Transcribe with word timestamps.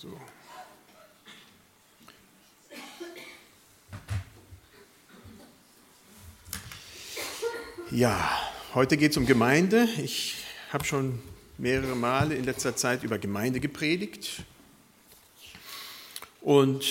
So. 0.00 0.08
Ja, 7.90 8.30
heute 8.72 8.96
geht 8.96 9.10
es 9.10 9.18
um 9.18 9.26
Gemeinde. 9.26 9.86
Ich 10.02 10.36
habe 10.72 10.86
schon 10.86 11.20
mehrere 11.58 11.94
Male 11.94 12.34
in 12.34 12.44
letzter 12.44 12.74
Zeit 12.76 13.02
über 13.02 13.18
Gemeinde 13.18 13.60
gepredigt. 13.60 14.42
Und 16.40 16.82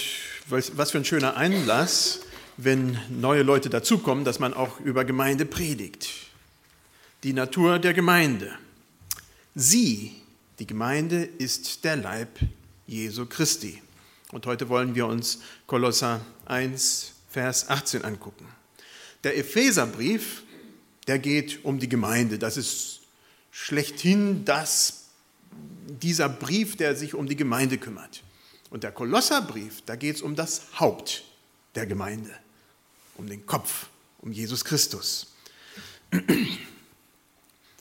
was 0.46 0.92
für 0.92 1.00
ein 1.00 1.06
schöner 1.06 1.36
Einlass, 1.36 2.20
wenn 2.58 3.00
neue 3.10 3.42
Leute 3.42 3.72
dazukommen, 3.72 4.24
dass 4.24 4.38
man 4.38 4.54
auch 4.54 4.80
über 4.82 5.04
Gemeinde 5.04 5.48
predigt. 5.48 6.12
Die 7.24 7.34
Natur 7.34 7.80
der 7.80 7.96
Gemeinde. 7.96 8.54
Sie, 9.56 10.12
die 10.60 10.68
Gemeinde, 10.68 11.24
ist 11.24 11.84
der 11.84 11.96
Leib 11.96 12.38
Jesu 12.90 13.26
Christi. 13.26 13.82
Und 14.32 14.46
heute 14.46 14.70
wollen 14.70 14.96
wir 14.96 15.08
uns 15.08 15.40
Kolosser 15.68 16.22
1, 16.46 17.14
Vers 17.30 17.70
18 17.70 18.04
angucken. 18.04 18.48
Der 19.24 19.38
Epheserbrief 19.38 20.44
der 21.10 21.18
geht 21.18 21.66
um 21.66 21.80
die 21.80 21.90
Gemeinde. 21.90 22.38
Das 22.38 22.56
ist 22.56 23.00
schlechthin 23.50 24.46
das, 24.46 25.06
dieser 25.88 26.30
Brief, 26.30 26.76
der 26.76 26.96
sich 26.96 27.16
um 27.16 27.28
die 27.28 27.36
Gemeinde 27.36 27.80
kümmert. 27.80 28.22
Und 28.70 28.84
der 28.84 28.92
Kolosserbrief, 28.92 29.82
da 29.88 29.96
geht 29.96 30.18
es 30.18 30.22
um 30.22 30.36
das 30.36 30.80
Haupt 30.80 31.24
der 31.74 31.88
Gemeinde, 31.88 32.30
um 33.18 33.28
den 33.28 33.44
Kopf, 33.48 33.88
um 34.22 34.32
Jesus 34.32 34.64
Christus. 34.64 35.34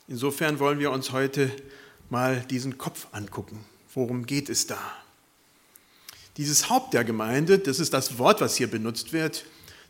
Insofern 0.09 0.59
wollen 0.59 0.79
wir 0.79 0.91
uns 0.91 1.13
heute 1.13 1.55
mal 2.09 2.41
diesen 2.49 2.79
Kopf 2.79 3.09
angucken. 3.13 3.63
Worum 3.95 4.27
geht 4.27 4.49
es 4.49 4.67
da? 4.67 4.79
Dieses 6.37 6.71
Haupt 6.71 6.95
der 6.95 7.05
Gemeinde, 7.05 7.59
das 7.59 7.81
ist 7.81 7.93
das 7.93 8.19
Wort, 8.19 8.41
was 8.41 8.57
hier 8.57 8.69
benutzt 8.69 9.13
wird, 9.13 9.45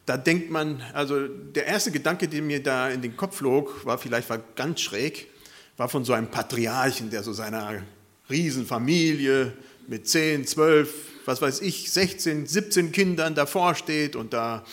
da 0.07 0.17
denkt 0.17 0.51
man, 0.51 0.83
also 0.95 1.29
der 1.29 1.67
erste 1.67 1.91
Gedanke, 1.91 2.29
der 2.29 2.41
mir 2.41 2.63
da 2.63 2.89
in 2.89 3.03
den 3.03 3.17
Kopf 3.17 3.37
flog, 3.37 3.85
war 3.85 3.99
vielleicht 3.99 4.31
war 4.31 4.39
ganz 4.57 4.81
schräg, 4.81 5.29
war 5.77 5.91
von 5.91 6.05
so 6.05 6.15
einem 6.15 6.31
Patriarchen, 6.31 7.11
der 7.11 7.23
so 7.23 7.35
seiner 7.35 7.83
Riesenfamilie 8.31 9.53
mit 9.87 10.09
10, 10.09 10.47
12, 10.47 10.95
was 11.27 11.43
weiß 11.43 11.61
ich, 11.61 11.93
16, 11.93 12.47
17 12.47 12.93
Kindern 12.93 13.35
davor 13.35 13.75
steht 13.75 14.17
und 14.17 14.33
da 14.33 14.65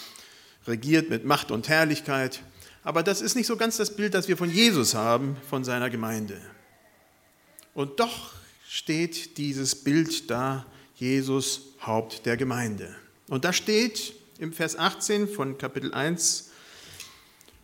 regiert 0.67 1.09
mit 1.09 1.25
Macht 1.25 1.51
und 1.51 1.67
Herrlichkeit. 1.67 2.41
Aber 2.83 3.03
das 3.03 3.21
ist 3.21 3.35
nicht 3.35 3.47
so 3.47 3.57
ganz 3.57 3.75
das 3.75 3.95
Bild, 3.95 4.13
das 4.13 4.29
wir 4.29 4.37
von 4.37 4.49
Jesus 4.49 4.93
haben, 4.93 5.35
von 5.49 5.65
seiner 5.65 5.89
Gemeinde. 5.89 6.39
Und 7.73 7.99
doch 7.99 8.31
steht 8.67 9.37
dieses 9.37 9.75
Bild 9.75 10.29
da, 10.29 10.65
Jesus 10.95 11.73
Haupt 11.81 12.25
der 12.25 12.37
Gemeinde. 12.37 12.95
Und 13.27 13.45
da 13.45 13.53
steht, 13.53 14.13
im 14.39 14.53
Vers 14.53 14.77
18 14.77 15.27
von 15.27 15.57
Kapitel 15.57 15.93
1. 15.93 16.49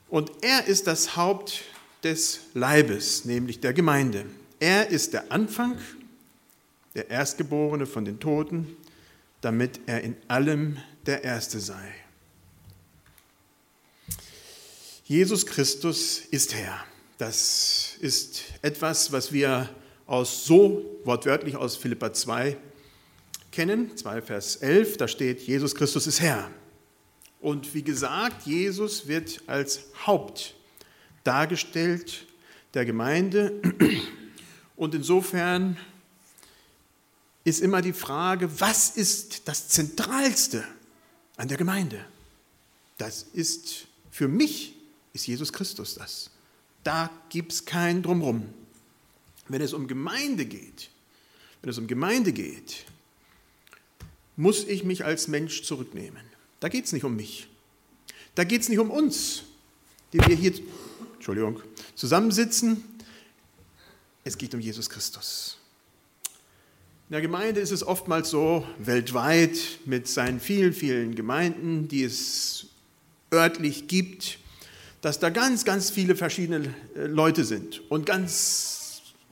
Und 0.10 0.32
er 0.42 0.68
ist 0.68 0.88
das 0.88 1.16
Haupt 1.16 1.64
des 2.04 2.42
Leibes, 2.54 3.26
nämlich 3.26 3.60
der 3.60 3.74
Gemeinde. 3.74 4.26
Er 4.60 4.90
ist 4.90 5.14
der 5.14 5.32
Anfang, 5.32 5.78
der 6.96 7.10
Erstgeborene 7.10 7.86
von 7.86 8.06
den 8.06 8.20
Toten, 8.20 8.76
damit 9.42 9.80
er 9.86 10.02
in 10.02 10.16
allem 10.28 10.78
der 11.06 11.24
Erste 11.24 11.60
sei. 11.60 11.94
Jesus 15.06 15.46
Christus 15.46 16.20
ist 16.32 16.54
Herr. 16.54 16.84
Das 17.18 17.96
ist 18.00 18.44
etwas, 18.62 19.12
was 19.12 19.32
wir 19.32 19.70
aus 20.12 20.46
so 20.46 21.00
wortwörtlich 21.06 21.56
aus 21.56 21.78
Philippa 21.78 22.12
2 22.12 22.58
kennen, 23.50 23.96
2 23.96 24.22
Vers 24.22 24.58
11, 24.58 24.98
da 24.98 25.08
steht, 25.08 25.40
Jesus 25.48 25.74
Christus 25.74 26.06
ist 26.06 26.20
Herr. 26.20 26.52
Und 27.40 27.74
wie 27.74 27.82
gesagt, 27.82 28.46
Jesus 28.46 29.08
wird 29.08 29.42
als 29.48 29.86
Haupt 30.06 30.54
dargestellt 31.24 32.28
der 32.74 32.84
Gemeinde. 32.84 33.54
Und 34.76 34.94
insofern 34.96 35.78
ist 37.46 37.62
immer 37.62 37.82
die 37.82 37.94
Frage, 37.94 38.60
was 38.60 38.90
ist 38.90 39.48
das 39.48 39.70
Zentralste 39.70 40.66
an 41.38 41.48
der 41.48 41.58
Gemeinde? 41.58 42.06
Das 42.98 43.24
ist 43.34 43.88
für 44.12 44.28
mich, 44.28 44.76
ist 45.14 45.26
Jesus 45.26 45.54
Christus 45.54 45.96
das. 45.96 46.30
Da 46.84 47.10
gibt 47.30 47.54
es 47.54 47.64
kein 47.64 48.04
Drumrum. 48.04 48.54
Wenn 49.48 49.62
es 49.62 49.74
um 49.74 49.88
Gemeinde 49.88 50.46
geht, 50.46 50.90
wenn 51.62 51.70
es 51.70 51.78
um 51.78 51.88
Gemeinde 51.88 52.32
geht, 52.32 52.86
muss 54.36 54.64
ich 54.64 54.84
mich 54.84 55.06
als 55.06 55.28
Mensch 55.28 55.64
zurücknehmen. 55.64 56.24
Da 56.60 56.70
geht 56.70 56.86
es 56.86 56.94
nicht 56.94 57.04
um 57.04 57.16
mich. 57.16 57.48
Da 58.36 58.44
geht 58.44 58.62
es 58.62 58.70
nicht 58.70 58.80
um 58.80 58.90
uns, 58.90 59.44
die 60.14 60.20
wir 60.20 60.36
hier 60.36 60.54
Entschuldigung, 61.16 61.62
zusammensitzen. 61.96 62.84
Es 64.24 64.38
geht 64.38 64.54
um 64.54 64.60
Jesus 64.60 64.90
Christus. 64.90 65.58
In 67.10 67.14
der 67.14 67.22
Gemeinde 67.22 67.60
ist 67.60 67.72
es 67.72 67.84
oftmals 67.84 68.30
so, 68.30 68.66
weltweit 68.80 69.58
mit 69.86 70.08
seinen 70.08 70.40
vielen, 70.40 70.74
vielen 70.74 71.14
Gemeinden, 71.14 71.88
die 71.88 72.04
es 72.04 72.68
örtlich 73.34 73.88
gibt, 73.88 74.40
dass 75.02 75.20
da 75.20 75.30
ganz, 75.30 75.66
ganz 75.66 75.90
viele 75.90 76.16
verschiedene 76.16 76.74
äh, 76.96 77.06
Leute 77.06 77.44
sind 77.44 77.82
und 77.92 78.06
ganz 78.06 78.81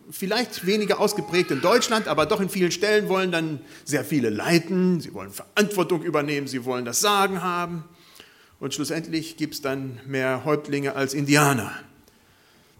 vielleicht 0.09 0.65
weniger 0.65 0.99
ausgeprägt 0.99 1.51
in 1.51 1.61
Deutschland, 1.61 2.07
aber 2.07 2.25
doch 2.25 2.41
in 2.41 2.49
vielen 2.49 2.71
Stellen 2.71 3.09
wollen 3.09 3.31
dann 3.31 3.61
sehr 3.85 4.03
viele 4.03 4.29
leiten, 4.29 5.01
sie 5.01 5.13
wollen 5.13 5.31
Verantwortung 5.31 6.03
übernehmen, 6.03 6.47
sie 6.47 6.65
wollen 6.65 6.85
das 6.85 6.99
Sagen 6.99 7.41
haben. 7.43 7.83
Und 8.59 8.73
schlussendlich 8.73 9.37
gibt 9.37 9.53
es 9.53 9.61
dann 9.61 9.99
mehr 10.05 10.43
Häuptlinge 10.45 10.95
als 10.95 11.13
Indianer. 11.13 11.71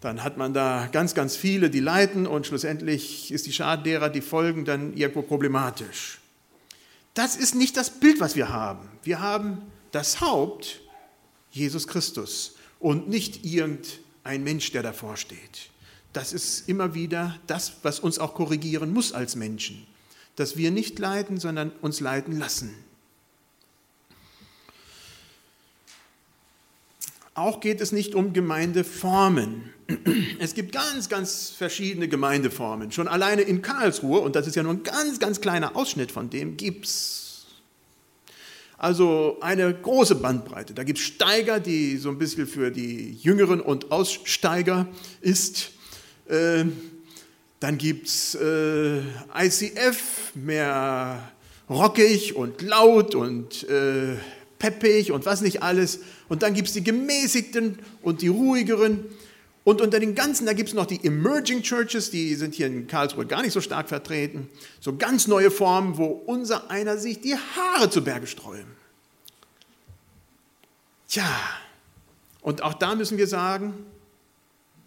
Dann 0.01 0.23
hat 0.23 0.37
man 0.37 0.53
da 0.53 0.87
ganz, 0.91 1.13
ganz 1.13 1.35
viele, 1.35 1.69
die 1.69 1.81
leiten 1.81 2.25
und 2.25 2.47
schlussendlich 2.47 3.31
ist 3.31 3.45
die 3.45 3.53
Schar 3.53 3.77
derer, 3.77 4.09
die 4.09 4.21
folgen, 4.21 4.65
dann 4.65 4.95
irgendwo 4.95 5.21
problematisch. 5.21 6.19
Das 7.13 7.35
ist 7.35 7.53
nicht 7.53 7.77
das 7.77 7.89
Bild, 7.89 8.19
was 8.19 8.35
wir 8.35 8.49
haben. 8.49 8.87
Wir 9.03 9.19
haben 9.19 9.61
das 9.91 10.21
Haupt, 10.21 10.81
Jesus 11.51 11.87
Christus, 11.87 12.55
und 12.79 13.09
nicht 13.09 13.45
irgendein 13.45 14.43
Mensch, 14.43 14.71
der 14.71 14.83
davor 14.83 15.17
steht 15.17 15.69
das 16.13 16.33
ist 16.33 16.67
immer 16.67 16.93
wieder 16.93 17.39
das, 17.47 17.73
was 17.83 17.99
uns 17.99 18.19
auch 18.19 18.33
korrigieren 18.33 18.91
muss 18.91 19.13
als 19.13 19.35
Menschen, 19.35 19.85
dass 20.35 20.57
wir 20.57 20.71
nicht 20.71 20.99
leiden, 20.99 21.39
sondern 21.39 21.71
uns 21.81 21.99
leiden 21.99 22.37
lassen. 22.37 22.73
Auch 27.35 27.61
geht 27.61 27.79
es 27.79 27.91
nicht 27.91 28.15
um 28.15 28.33
Gemeindeformen. 28.33 29.73
Es 30.39 30.53
gibt 30.53 30.73
ganz, 30.73 31.07
ganz 31.07 31.49
verschiedene 31.49 32.07
Gemeindeformen. 32.07 32.91
Schon 32.91 33.07
alleine 33.07 33.43
in 33.43 33.61
Karlsruhe, 33.61 34.19
und 34.19 34.35
das 34.35 34.45
ist 34.45 34.55
ja 34.55 34.63
nur 34.63 34.73
ein 34.73 34.83
ganz, 34.83 35.19
ganz 35.19 35.39
kleiner 35.39 35.75
Ausschnitt 35.75 36.11
von 36.11 36.29
dem, 36.29 36.57
gibt 36.57 36.85
es 36.85 37.29
also 38.77 39.37
eine 39.41 39.73
große 39.73 40.15
Bandbreite. 40.15 40.73
Da 40.73 40.83
gibt 40.83 40.99
es 40.99 41.05
Steiger, 41.05 41.59
die 41.59 41.97
so 41.97 42.09
ein 42.09 42.17
bisschen 42.17 42.47
für 42.47 42.71
die 42.71 43.13
Jüngeren 43.13 43.61
und 43.61 43.91
Aussteiger 43.91 44.87
ist. 45.21 45.71
Äh, 46.29 46.65
dann 47.59 47.77
gibt 47.77 48.07
es 48.07 48.35
äh, 48.35 49.01
ICF, 49.35 50.33
mehr 50.35 51.31
rockig 51.69 52.35
und 52.35 52.61
laut 52.61 53.15
und 53.15 53.67
äh, 53.67 54.15
peppig 54.59 55.11
und 55.11 55.25
was 55.25 55.41
nicht 55.41 55.61
alles. 55.61 55.99
Und 56.29 56.43
dann 56.43 56.53
gibt 56.53 56.69
es 56.69 56.73
die 56.73 56.83
gemäßigten 56.83 57.79
und 58.01 58.21
die 58.21 58.27
ruhigeren. 58.27 59.05
Und 59.65 59.81
unter 59.81 59.99
den 59.99 60.15
ganzen, 60.15 60.45
da 60.45 60.53
gibt 60.53 60.69
es 60.69 60.75
noch 60.75 60.85
die 60.85 61.03
Emerging 61.05 61.61
Churches, 61.61 62.11
die 62.11 62.33
sind 62.35 62.55
hier 62.55 62.67
in 62.67 62.87
Karlsruhe 62.87 63.25
gar 63.25 63.41
nicht 63.41 63.53
so 63.53 63.61
stark 63.61 63.89
vertreten. 63.89 64.49
So 64.79 64.95
ganz 64.95 65.27
neue 65.27 65.51
Formen, 65.51 65.97
wo 65.97 66.05
unser 66.05 66.71
einer 66.71 66.97
sich 66.97 67.19
die 67.19 67.35
Haare 67.35 67.89
zu 67.89 68.03
Berge 68.03 68.27
sträuben. 68.27 68.71
Tja, 71.07 71.29
und 72.41 72.63
auch 72.63 72.73
da 72.73 72.95
müssen 72.95 73.17
wir 73.17 73.27
sagen, 73.27 73.73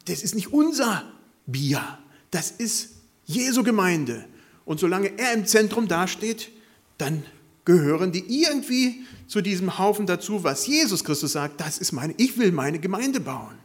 das 0.05 0.23
ist 0.23 0.35
nicht 0.35 0.51
unser 0.51 1.03
Bia. 1.45 1.99
Das 2.31 2.51
ist 2.51 2.95
Jesu 3.25 3.63
Gemeinde. 3.63 4.25
Und 4.65 4.79
solange 4.79 5.17
er 5.17 5.33
im 5.33 5.45
Zentrum 5.45 5.87
dasteht, 5.87 6.49
dann 6.97 7.23
gehören 7.65 8.11
die 8.11 8.41
irgendwie 8.43 9.01
zu 9.27 9.41
diesem 9.41 9.77
Haufen 9.77 10.05
dazu, 10.05 10.43
was 10.43 10.67
Jesus 10.67 11.03
Christus 11.03 11.33
sagt, 11.33 11.59
das 11.61 11.77
ist 11.77 11.91
meine, 11.91 12.13
ich 12.17 12.37
will 12.37 12.51
meine 12.51 12.79
Gemeinde 12.79 13.19
bauen. 13.19 13.57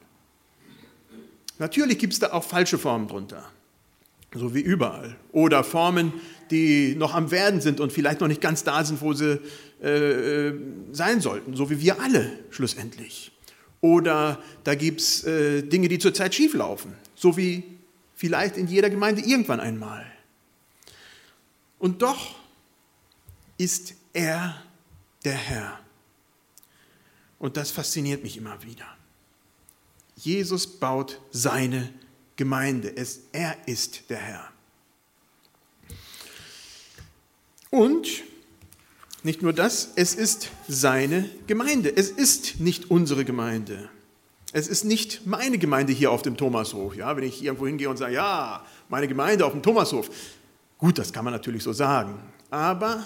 Natürlich 1.58 1.98
gibt 1.98 2.12
es 2.12 2.20
da 2.20 2.32
auch 2.32 2.44
falsche 2.44 2.78
Formen 2.78 3.08
drunter, 3.08 3.44
so 4.34 4.54
wie 4.54 4.60
überall. 4.60 5.16
Oder 5.32 5.64
Formen, 5.64 6.12
die 6.50 6.94
noch 6.94 7.14
am 7.14 7.30
Werden 7.30 7.60
sind 7.60 7.80
und 7.80 7.92
vielleicht 7.92 8.20
noch 8.20 8.28
nicht 8.28 8.40
ganz 8.40 8.62
da 8.62 8.84
sind, 8.84 9.00
wo 9.00 9.12
sie 9.12 9.40
äh, 9.82 10.48
äh 10.48 10.54
sein 10.92 11.20
sollten, 11.20 11.56
so 11.56 11.68
wie 11.68 11.80
wir 11.80 12.00
alle 12.00 12.30
schlussendlich. 12.50 13.32
Oder 13.80 14.42
da 14.64 14.74
gibt 14.74 15.00
es 15.00 15.24
äh, 15.24 15.62
Dinge, 15.62 15.88
die 15.88 15.98
zurzeit 15.98 16.34
schieflaufen, 16.34 16.92
so 17.18 17.36
wie 17.36 17.64
vielleicht 18.14 18.56
in 18.56 18.68
jeder 18.68 18.90
Gemeinde 18.90 19.22
irgendwann 19.22 19.60
einmal. 19.60 20.06
Und 21.78 22.02
doch 22.02 22.36
ist 23.56 23.94
er 24.12 24.62
der 25.24 25.34
Herr. 25.34 25.80
Und 27.38 27.56
das 27.56 27.70
fasziniert 27.70 28.22
mich 28.22 28.36
immer 28.36 28.62
wieder. 28.62 28.86
Jesus 30.16 30.66
baut 30.66 31.20
seine 31.30 31.92
Gemeinde. 32.36 32.96
Es, 32.96 33.20
er 33.32 33.56
ist 33.66 34.10
der 34.10 34.18
Herr. 34.18 34.52
Und 37.70 38.08
nicht 39.22 39.42
nur 39.42 39.52
das, 39.52 39.90
es 39.96 40.14
ist 40.14 40.50
seine 40.68 41.28
Gemeinde. 41.46 41.96
Es 41.96 42.10
ist 42.10 42.60
nicht 42.60 42.90
unsere 42.90 43.24
Gemeinde. 43.24 43.90
Es 44.52 44.66
ist 44.66 44.84
nicht 44.84 45.26
meine 45.26 45.58
Gemeinde 45.58 45.92
hier 45.92 46.10
auf 46.10 46.22
dem 46.22 46.36
Thomashof. 46.36 46.96
Ja, 46.96 47.16
wenn 47.16 47.24
ich 47.24 47.42
irgendwo 47.42 47.66
hingehe 47.66 47.88
und 47.90 47.98
sage, 47.98 48.14
ja, 48.14 48.64
meine 48.88 49.06
Gemeinde 49.06 49.44
auf 49.44 49.52
dem 49.52 49.62
Thomashof. 49.62 50.08
Gut, 50.78 50.98
das 50.98 51.12
kann 51.12 51.24
man 51.24 51.34
natürlich 51.34 51.62
so 51.62 51.72
sagen. 51.72 52.18
Aber 52.50 53.04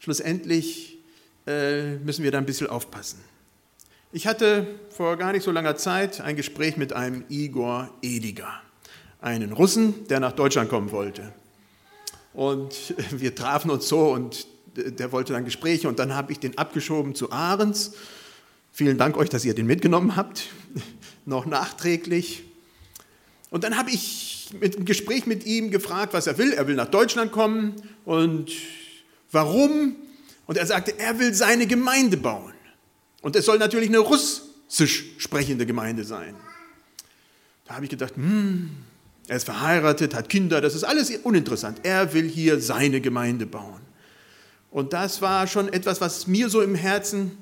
schlussendlich 0.00 0.98
äh, 1.46 1.96
müssen 1.96 2.24
wir 2.24 2.32
da 2.32 2.38
ein 2.38 2.46
bisschen 2.46 2.68
aufpassen. 2.68 3.20
Ich 4.10 4.26
hatte 4.26 4.66
vor 4.90 5.16
gar 5.16 5.32
nicht 5.32 5.44
so 5.44 5.52
langer 5.52 5.76
Zeit 5.76 6.20
ein 6.20 6.36
Gespräch 6.36 6.76
mit 6.76 6.92
einem 6.92 7.24
Igor 7.28 7.88
Ediger, 8.02 8.60
einen 9.20 9.52
Russen, 9.52 10.06
der 10.08 10.20
nach 10.20 10.32
Deutschland 10.32 10.68
kommen 10.68 10.90
wollte. 10.90 11.32
Und 12.34 12.94
wir 13.10 13.34
trafen 13.34 13.70
uns 13.70 13.88
so 13.88 14.12
und 14.12 14.46
der 14.74 15.12
wollte 15.12 15.32
dann 15.32 15.44
Gespräche 15.44 15.88
und 15.88 15.98
dann 15.98 16.14
habe 16.14 16.32
ich 16.32 16.40
den 16.40 16.58
abgeschoben 16.58 17.14
zu 17.14 17.30
Ahrens. 17.30 17.92
Vielen 18.74 18.96
Dank 18.96 19.18
euch, 19.18 19.28
dass 19.28 19.44
ihr 19.44 19.54
den 19.54 19.66
mitgenommen 19.66 20.16
habt, 20.16 20.48
noch 21.26 21.44
nachträglich. 21.44 22.44
Und 23.50 23.64
dann 23.64 23.76
habe 23.76 23.90
ich 23.90 24.48
mit 24.58 24.76
einem 24.76 24.86
Gespräch 24.86 25.26
mit 25.26 25.44
ihm 25.44 25.70
gefragt, 25.70 26.14
was 26.14 26.26
er 26.26 26.38
will. 26.38 26.54
Er 26.54 26.66
will 26.66 26.74
nach 26.74 26.88
Deutschland 26.88 27.32
kommen 27.32 27.74
und 28.06 28.50
warum. 29.30 29.94
Und 30.46 30.56
er 30.56 30.66
sagte, 30.66 30.98
er 30.98 31.18
will 31.18 31.34
seine 31.34 31.66
Gemeinde 31.66 32.16
bauen. 32.16 32.54
Und 33.20 33.36
es 33.36 33.44
soll 33.44 33.58
natürlich 33.58 33.90
eine 33.90 33.98
russisch 33.98 35.04
sprechende 35.18 35.66
Gemeinde 35.66 36.04
sein. 36.04 36.34
Da 37.66 37.74
habe 37.74 37.84
ich 37.84 37.90
gedacht, 37.90 38.16
hm, 38.16 38.70
er 39.28 39.36
ist 39.36 39.44
verheiratet, 39.44 40.14
hat 40.14 40.30
Kinder, 40.30 40.62
das 40.62 40.74
ist 40.74 40.84
alles 40.84 41.10
uninteressant. 41.22 41.80
Er 41.82 42.14
will 42.14 42.28
hier 42.28 42.58
seine 42.58 43.02
Gemeinde 43.02 43.44
bauen. 43.44 43.80
Und 44.70 44.94
das 44.94 45.20
war 45.20 45.46
schon 45.46 45.70
etwas, 45.70 46.00
was 46.00 46.26
mir 46.26 46.48
so 46.48 46.62
im 46.62 46.74
Herzen, 46.74 47.36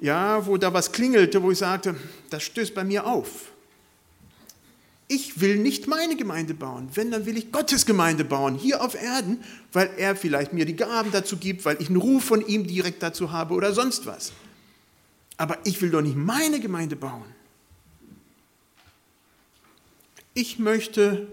ja, 0.00 0.46
wo 0.46 0.56
da 0.56 0.72
was 0.72 0.92
klingelte, 0.92 1.42
wo 1.42 1.50
ich 1.50 1.58
sagte, 1.58 1.96
das 2.30 2.42
stößt 2.42 2.74
bei 2.74 2.84
mir 2.84 3.06
auf. 3.06 3.52
Ich 5.10 5.40
will 5.40 5.56
nicht 5.56 5.86
meine 5.86 6.16
Gemeinde 6.16 6.52
bauen. 6.52 6.90
Wenn, 6.94 7.10
dann 7.10 7.24
will 7.24 7.38
ich 7.38 7.50
Gottes 7.50 7.86
Gemeinde 7.86 8.24
bauen, 8.24 8.56
hier 8.56 8.82
auf 8.82 8.94
Erden, 8.94 9.42
weil 9.72 9.90
er 9.96 10.14
vielleicht 10.14 10.52
mir 10.52 10.66
die 10.66 10.76
Gaben 10.76 11.10
dazu 11.10 11.38
gibt, 11.38 11.64
weil 11.64 11.80
ich 11.80 11.88
einen 11.88 11.96
Ruf 11.96 12.24
von 12.24 12.46
ihm 12.46 12.66
direkt 12.66 13.02
dazu 13.02 13.32
habe 13.32 13.54
oder 13.54 13.72
sonst 13.72 14.04
was. 14.04 14.32
Aber 15.38 15.56
ich 15.64 15.80
will 15.80 15.90
doch 15.90 16.02
nicht 16.02 16.16
meine 16.16 16.60
Gemeinde 16.60 16.94
bauen. 16.94 17.24
Ich 20.34 20.58
möchte, 20.58 21.26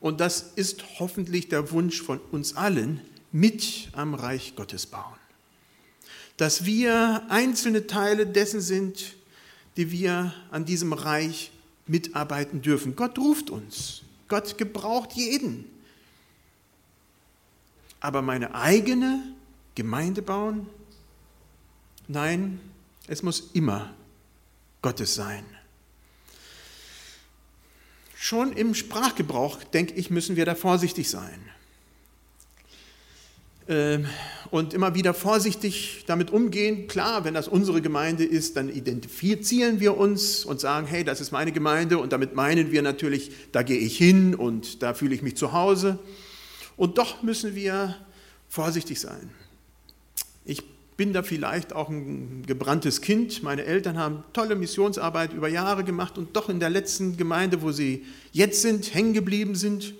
und 0.00 0.20
das 0.20 0.52
ist 0.56 0.84
hoffentlich 0.98 1.48
der 1.48 1.70
Wunsch 1.72 2.00
von 2.00 2.18
uns 2.32 2.56
allen, 2.56 3.02
mit 3.32 3.90
am 3.92 4.14
Reich 4.14 4.54
Gottes 4.56 4.86
bauen. 4.86 5.23
Dass 6.36 6.64
wir 6.64 7.24
einzelne 7.28 7.86
Teile 7.86 8.26
dessen 8.26 8.60
sind, 8.60 9.14
die 9.76 9.90
wir 9.90 10.34
an 10.50 10.64
diesem 10.64 10.92
Reich 10.92 11.50
mitarbeiten 11.86 12.62
dürfen. 12.62 12.96
Gott 12.96 13.18
ruft 13.18 13.50
uns. 13.50 14.02
Gott 14.28 14.58
gebraucht 14.58 15.12
jeden. 15.12 15.66
Aber 18.00 18.22
meine 18.22 18.54
eigene 18.54 19.22
Gemeinde 19.74 20.22
bauen? 20.22 20.68
Nein, 22.06 22.60
es 23.06 23.22
muss 23.22 23.50
immer 23.52 23.94
Gottes 24.82 25.14
sein. 25.14 25.44
Schon 28.16 28.52
im 28.52 28.74
Sprachgebrauch, 28.74 29.62
denke 29.64 29.94
ich, 29.94 30.10
müssen 30.10 30.36
wir 30.36 30.44
da 30.44 30.54
vorsichtig 30.54 31.10
sein. 31.10 31.50
Ähm, 33.66 34.06
und 34.50 34.72
immer 34.72 34.94
wieder 34.94 35.14
vorsichtig 35.14 36.04
damit 36.06 36.30
umgehen. 36.30 36.86
Klar, 36.86 37.24
wenn 37.24 37.34
das 37.34 37.48
unsere 37.48 37.82
Gemeinde 37.82 38.24
ist, 38.24 38.56
dann 38.56 38.68
identifizieren 38.68 39.80
wir 39.80 39.96
uns 39.96 40.44
und 40.44 40.60
sagen, 40.60 40.86
hey, 40.86 41.02
das 41.02 41.20
ist 41.20 41.32
meine 41.32 41.50
Gemeinde 41.50 41.98
und 41.98 42.12
damit 42.12 42.36
meinen 42.36 42.70
wir 42.70 42.82
natürlich, 42.82 43.32
da 43.52 43.62
gehe 43.62 43.78
ich 43.78 43.96
hin 43.96 44.34
und 44.34 44.82
da 44.82 44.94
fühle 44.94 45.14
ich 45.14 45.22
mich 45.22 45.36
zu 45.36 45.52
Hause. 45.52 45.98
Und 46.76 46.98
doch 46.98 47.22
müssen 47.22 47.54
wir 47.54 47.96
vorsichtig 48.48 49.00
sein. 49.00 49.30
Ich 50.44 50.62
bin 50.96 51.12
da 51.12 51.22
vielleicht 51.22 51.72
auch 51.72 51.88
ein 51.88 52.44
gebranntes 52.46 53.00
Kind. 53.00 53.42
Meine 53.42 53.64
Eltern 53.64 53.98
haben 53.98 54.22
tolle 54.32 54.54
Missionsarbeit 54.54 55.32
über 55.32 55.48
Jahre 55.48 55.82
gemacht 55.82 56.18
und 56.18 56.36
doch 56.36 56.48
in 56.48 56.60
der 56.60 56.70
letzten 56.70 57.16
Gemeinde, 57.16 57.62
wo 57.62 57.72
sie 57.72 58.04
jetzt 58.30 58.62
sind, 58.62 58.94
hängen 58.94 59.14
geblieben 59.14 59.54
sind. 59.54 59.94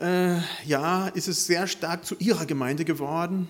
Äh, 0.00 0.38
ja, 0.66 1.08
ist 1.08 1.28
es 1.28 1.46
sehr 1.46 1.66
stark 1.66 2.04
zu 2.04 2.16
ihrer 2.18 2.46
Gemeinde 2.46 2.84
geworden 2.84 3.48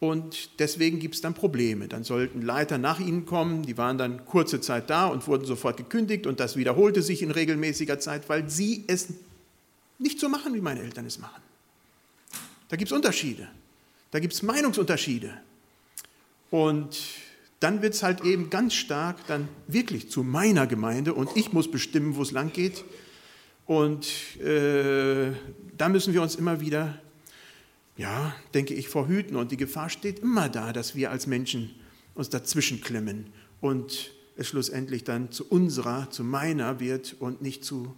und 0.00 0.58
deswegen 0.58 0.98
gibt 0.98 1.14
es 1.14 1.20
dann 1.20 1.34
Probleme. 1.34 1.88
Dann 1.88 2.02
sollten 2.02 2.42
Leiter 2.42 2.78
nach 2.78 2.98
ihnen 2.98 3.26
kommen, 3.26 3.62
die 3.62 3.76
waren 3.76 3.98
dann 3.98 4.24
kurze 4.24 4.60
Zeit 4.60 4.88
da 4.88 5.06
und 5.06 5.26
wurden 5.26 5.44
sofort 5.44 5.76
gekündigt 5.76 6.26
und 6.26 6.40
das 6.40 6.56
wiederholte 6.56 7.02
sich 7.02 7.22
in 7.22 7.30
regelmäßiger 7.30 7.98
Zeit, 7.98 8.28
weil 8.28 8.48
sie 8.48 8.84
es 8.86 9.08
nicht 9.98 10.18
so 10.18 10.28
machen, 10.28 10.54
wie 10.54 10.60
meine 10.60 10.80
Eltern 10.80 11.06
es 11.06 11.18
machen. 11.18 11.42
Da 12.68 12.76
gibt 12.76 12.90
es 12.90 12.96
Unterschiede, 12.96 13.48
da 14.10 14.18
gibt 14.18 14.34
es 14.34 14.42
Meinungsunterschiede. 14.42 15.32
Und 16.50 16.98
dann 17.60 17.82
wird 17.82 17.94
es 17.94 18.02
halt 18.02 18.22
eben 18.22 18.50
ganz 18.50 18.74
stark 18.74 19.26
dann 19.26 19.48
wirklich 19.66 20.10
zu 20.10 20.22
meiner 20.22 20.66
Gemeinde 20.66 21.14
und 21.14 21.30
ich 21.36 21.52
muss 21.52 21.70
bestimmen, 21.70 22.16
wo 22.16 22.22
es 22.22 22.30
lang 22.30 22.52
geht. 22.52 22.84
Und 23.66 24.06
äh, 24.40 25.32
da 25.76 25.88
müssen 25.88 26.14
wir 26.14 26.22
uns 26.22 26.36
immer 26.36 26.60
wieder, 26.60 27.00
ja, 27.96 28.34
denke 28.54 28.74
ich, 28.74 28.88
vorhüten. 28.88 29.36
Und 29.36 29.50
die 29.50 29.56
Gefahr 29.56 29.90
steht 29.90 30.20
immer 30.20 30.48
da, 30.48 30.72
dass 30.72 30.94
wir 30.94 31.10
als 31.10 31.26
Menschen 31.26 31.74
uns 32.14 32.30
dazwischen 32.30 32.80
klemmen 32.80 33.32
und 33.60 34.12
es 34.36 34.48
schlussendlich 34.48 35.04
dann 35.04 35.32
zu 35.32 35.46
unserer, 35.48 36.10
zu 36.10 36.22
meiner 36.22 36.78
wird 36.78 37.16
und 37.18 37.42
nicht 37.42 37.64
zu 37.64 37.94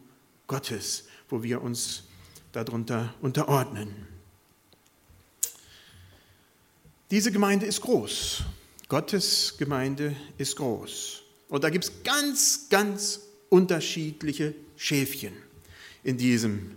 Gottes, 0.47 1.05
wo 1.29 1.43
wir 1.43 1.63
uns 1.63 2.05
darunter 2.53 3.15
unterordnen. 3.21 3.95
Diese 7.11 7.31
Gemeinde 7.31 7.67
ist 7.67 7.83
groß. 7.83 8.45
Gottes 8.89 9.57
Gemeinde 9.59 10.17
ist 10.39 10.57
groß. 10.57 11.23
Und 11.49 11.65
da 11.65 11.71
gibt 11.71 11.85
es 11.85 11.93
ganz, 12.05 12.69
ganz 12.71 13.21
unterschiedliche 13.51 14.55
Schäfchen 14.77 15.33
in 16.09 16.17
diesem 16.17 16.71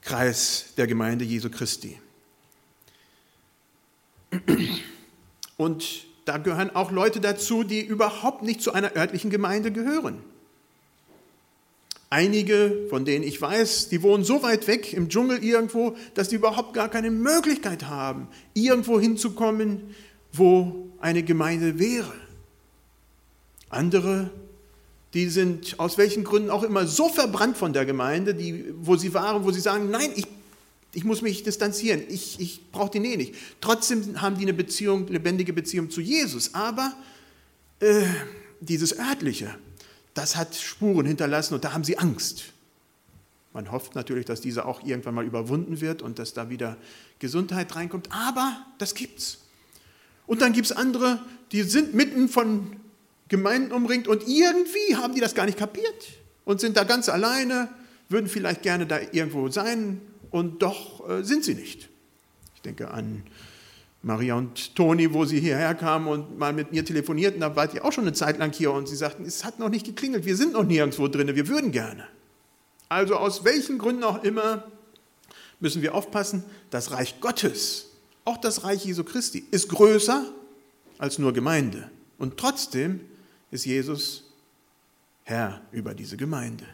Kreis 0.00 0.66
der 0.76 0.86
Gemeinde 0.86 1.24
Jesu 1.24 1.50
Christi. 1.50 1.98
Und 5.56 6.06
da 6.24 6.38
gehören 6.38 6.70
auch 6.70 6.92
Leute 6.92 7.18
dazu, 7.20 7.64
die 7.64 7.80
überhaupt 7.80 8.44
nicht 8.44 8.62
zu 8.62 8.72
einer 8.72 8.94
örtlichen 8.94 9.30
Gemeinde 9.30 9.72
gehören. 9.72 10.22
Einige, 12.10 12.86
von 12.88 13.04
denen 13.04 13.24
ich 13.24 13.42
weiß, 13.42 13.88
die 13.88 14.02
wohnen 14.02 14.22
so 14.22 14.40
weit 14.44 14.68
weg 14.68 14.92
im 14.92 15.08
Dschungel 15.08 15.42
irgendwo, 15.42 15.96
dass 16.14 16.28
die 16.28 16.36
überhaupt 16.36 16.74
gar 16.74 16.88
keine 16.88 17.10
Möglichkeit 17.10 17.86
haben, 17.86 18.28
irgendwo 18.54 19.00
hinzukommen, 19.00 19.96
wo 20.32 20.88
eine 21.00 21.24
Gemeinde 21.24 21.80
wäre. 21.80 22.14
Andere, 23.68 24.30
die 25.14 25.28
sind 25.28 25.78
aus 25.80 25.96
welchen 25.96 26.24
Gründen 26.24 26.50
auch 26.50 26.62
immer 26.62 26.86
so 26.86 27.08
verbrannt 27.08 27.56
von 27.56 27.72
der 27.72 27.86
Gemeinde, 27.86 28.34
die, 28.34 28.64
wo 28.76 28.96
sie 28.96 29.14
waren, 29.14 29.44
wo 29.44 29.50
sie 29.50 29.60
sagen, 29.60 29.90
nein, 29.90 30.10
ich, 30.14 30.26
ich 30.92 31.04
muss 31.04 31.22
mich 31.22 31.42
distanzieren, 31.42 32.02
ich, 32.08 32.38
ich 32.40 32.70
brauche 32.72 32.90
die 32.90 33.00
Nähe 33.00 33.16
nicht. 33.16 33.34
Trotzdem 33.60 34.20
haben 34.20 34.36
die 34.36 34.42
eine 34.42 34.52
Beziehung, 34.52 35.06
lebendige 35.08 35.52
Beziehung 35.52 35.90
zu 35.90 36.00
Jesus, 36.00 36.54
aber 36.54 36.94
äh, 37.80 38.04
dieses 38.60 38.98
örtliche, 38.98 39.54
das 40.12 40.36
hat 40.36 40.54
Spuren 40.54 41.06
hinterlassen 41.06 41.54
und 41.54 41.64
da 41.64 41.72
haben 41.72 41.84
sie 41.84 41.98
Angst. 41.98 42.52
Man 43.54 43.72
hofft 43.72 43.94
natürlich, 43.94 44.26
dass 44.26 44.40
diese 44.40 44.66
auch 44.66 44.84
irgendwann 44.84 45.14
mal 45.14 45.24
überwunden 45.24 45.80
wird 45.80 46.02
und 46.02 46.18
dass 46.18 46.34
da 46.34 46.50
wieder 46.50 46.76
Gesundheit 47.18 47.74
reinkommt, 47.74 48.08
aber 48.12 48.64
das 48.78 48.94
gibt's. 48.94 49.38
Und 50.26 50.42
dann 50.42 50.52
gibt 50.52 50.66
es 50.66 50.72
andere, 50.72 51.20
die 51.52 51.62
sind 51.62 51.94
mitten 51.94 52.28
von 52.28 52.76
Gemeinden 53.28 53.72
umringt 53.72 54.08
und 54.08 54.26
irgendwie 54.26 54.96
haben 54.96 55.14
die 55.14 55.20
das 55.20 55.34
gar 55.34 55.46
nicht 55.46 55.58
kapiert 55.58 56.08
und 56.44 56.60
sind 56.60 56.76
da 56.76 56.84
ganz 56.84 57.08
alleine, 57.08 57.68
würden 58.08 58.28
vielleicht 58.28 58.62
gerne 58.62 58.86
da 58.86 58.98
irgendwo 59.12 59.48
sein 59.48 60.00
und 60.30 60.62
doch 60.62 61.08
äh, 61.08 61.22
sind 61.22 61.44
sie 61.44 61.54
nicht. 61.54 61.88
Ich 62.54 62.62
denke 62.62 62.90
an 62.90 63.22
Maria 64.02 64.36
und 64.36 64.74
Toni, 64.74 65.12
wo 65.12 65.24
sie 65.24 65.40
hierher 65.40 65.74
kamen 65.74 66.06
und 66.06 66.38
mal 66.38 66.52
mit 66.52 66.72
mir 66.72 66.84
telefonierten, 66.84 67.40
da 67.40 67.54
wart 67.56 67.74
ihr 67.74 67.84
auch 67.84 67.92
schon 67.92 68.04
eine 68.04 68.12
Zeit 68.12 68.38
lang 68.38 68.52
hier 68.52 68.72
und 68.72 68.88
sie 68.88 68.96
sagten, 68.96 69.24
es 69.24 69.44
hat 69.44 69.58
noch 69.58 69.68
nicht 69.68 69.84
geklingelt, 69.84 70.24
wir 70.24 70.36
sind 70.36 70.52
noch 70.52 70.64
nirgendwo 70.64 71.08
drin, 71.08 71.34
wir 71.34 71.48
würden 71.48 71.72
gerne. 71.72 72.06
Also 72.88 73.16
aus 73.16 73.44
welchen 73.44 73.78
Gründen 73.78 74.04
auch 74.04 74.22
immer 74.24 74.64
müssen 75.60 75.82
wir 75.82 75.94
aufpassen, 75.94 76.44
das 76.70 76.92
Reich 76.92 77.20
Gottes, 77.20 77.90
auch 78.24 78.38
das 78.38 78.64
Reich 78.64 78.84
Jesu 78.84 79.04
Christi, 79.04 79.44
ist 79.50 79.68
größer 79.68 80.24
als 80.98 81.18
nur 81.18 81.32
Gemeinde. 81.32 81.90
Und 82.18 82.38
trotzdem 82.38 83.00
ist 83.50 83.64
Jesus 83.64 84.24
Herr 85.24 85.60
über 85.72 85.94
diese 85.94 86.16
Gemeinde. 86.16 86.64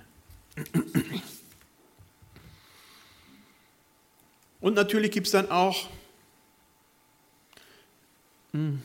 Und 4.61 4.75
natürlich 4.75 5.11
gibt 5.11 5.27
es 5.27 5.33
dann 5.33 5.51
auch, 5.51 5.89
hm, 8.53 8.81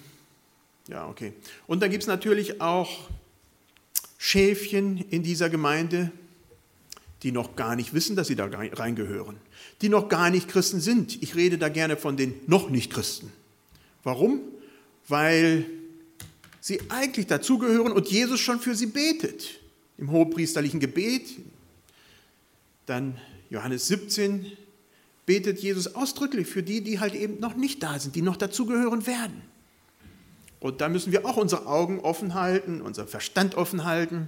ja, 0.88 1.08
okay. 1.08 1.34
Und 1.68 1.82
dann 1.82 1.92
gibt 1.92 2.04
es 2.04 2.08
natürlich 2.08 2.60
auch 2.60 3.10
Schäfchen 4.18 4.98
in 5.10 5.24
dieser 5.24 5.50
Gemeinde, 5.50 6.12
die 7.24 7.32
noch 7.32 7.56
gar 7.56 7.76
nicht 7.76 7.94
wissen, 7.94 8.16
dass 8.16 8.28
sie 8.28 8.36
da 8.36 8.46
reingehören, 8.46 9.38
die 9.82 9.90
noch 9.90 10.10
gar 10.10 10.30
nicht 10.30 10.50
Christen 10.50 10.80
sind. 10.80 11.22
Ich 11.22 11.36
rede 11.36 11.58
da 11.58 11.70
gerne 11.70 11.96
von 11.96 12.18
den 12.18 12.34
noch 12.48 12.70
nicht 12.70 12.92
Christen. 12.92 13.32
Warum? 14.04 14.42
Weil 15.08 15.66
sie 16.60 16.82
eigentlich 16.90 17.28
dazugehören 17.28 17.92
und 17.92 18.10
Jesus 18.10 18.40
schon 18.40 18.60
für 18.60 18.76
sie 18.76 18.88
betet. 18.88 19.60
Im 19.98 20.12
hohepriesterlichen 20.12 20.80
Gebet, 20.80 21.28
dann 22.86 23.20
Johannes 23.50 23.88
17, 23.88 24.52
betet 25.26 25.60
Jesus 25.60 25.94
ausdrücklich 25.96 26.48
für 26.48 26.64
die, 26.64 26.82
die 26.82 27.00
halt 27.00 27.14
eben 27.14 27.40
noch 27.40 27.56
nicht 27.56 27.84
da 27.84 28.00
sind, 28.00 28.16
die 28.16 28.22
noch 28.22 28.38
dazugehören 28.38 29.06
werden. 29.06 29.42
Und 30.60 30.82
da 30.82 30.90
müssen 30.90 31.12
wir 31.12 31.26
auch 31.26 31.38
unsere 31.38 31.68
Augen 31.68 32.00
offen 32.00 32.34
halten, 32.34 32.82
unser 32.82 33.08
Verstand 33.08 33.56
offen 33.56 33.86
halten. 33.86 34.28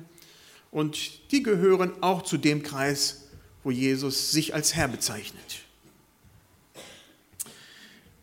Und 0.71 1.31
die 1.31 1.43
gehören 1.43 1.91
auch 2.01 2.21
zu 2.21 2.38
dem 2.38 2.63
Kreis, 2.63 3.27
wo 3.63 3.71
Jesus 3.71 4.31
sich 4.31 4.53
als 4.53 4.75
Herr 4.75 4.88
bezeichnet. 4.88 5.59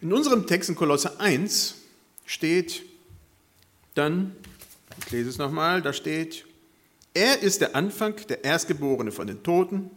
In 0.01 0.13
unserem 0.13 0.47
Text 0.47 0.71
in 0.71 0.77
Kolosse 0.77 1.21
1 1.21 1.75
steht 2.25 2.83
dann, 3.99 4.35
ich 4.99 5.11
lese 5.11 5.29
es 5.29 5.39
nochmal, 5.39 5.83
da 5.83 5.93
steht, 5.93 6.47
er 7.15 7.43
ist 7.43 7.61
der 7.61 7.75
Anfang, 7.75 8.15
der 8.29 8.45
Erstgeborene 8.45 9.13
von 9.13 9.27
den 9.27 9.43
Toten, 9.43 9.91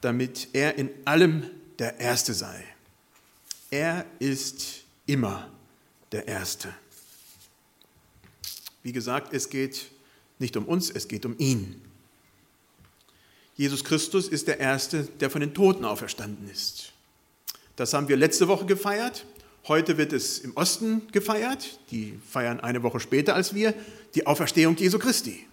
damit 0.00 0.48
er 0.54 0.76
in 0.78 0.90
allem 1.04 1.50
der 1.78 2.00
Erste 2.00 2.32
sei. 2.34 2.64
Er 3.70 4.06
ist 4.18 4.84
immer 5.06 5.50
der 6.12 6.26
Erste. 6.26 6.74
Wie 8.82 8.92
gesagt, 8.92 9.34
es 9.34 9.50
geht 9.50 9.90
nicht 10.38 10.56
um 10.56 10.64
uns, 10.64 10.90
es 10.90 11.06
geht 11.06 11.26
um 11.26 11.36
ihn. 11.38 11.80
Jesus 13.56 13.84
Christus 13.84 14.28
ist 14.28 14.48
der 14.48 14.58
Erste, 14.58 15.04
der 15.20 15.28
von 15.28 15.42
den 15.42 15.52
Toten 15.52 15.84
auferstanden 15.84 16.48
ist. 16.48 16.92
Das 17.76 17.92
haben 17.92 18.08
wir 18.08 18.16
letzte 18.16 18.48
Woche 18.48 18.64
gefeiert. 18.64 19.26
Heute 19.68 19.98
wird 19.98 20.12
es 20.12 20.38
im 20.38 20.56
Osten 20.56 21.02
gefeiert. 21.12 21.78
Die 21.90 22.18
feiern 22.28 22.60
eine 22.60 22.82
Woche 22.82 23.00
später 23.00 23.34
als 23.34 23.54
wir, 23.54 23.74
die 24.14 24.26
Auferstehung 24.26 24.76
Jesu 24.76 24.98
Christi. 24.98 25.46